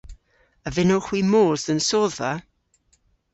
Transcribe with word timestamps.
A 0.67 0.69
vynnowgh 0.75 1.07
hwi 1.09 1.21
mos 1.31 1.61
dhe'n 1.65 1.81
sodhva? 1.87 2.31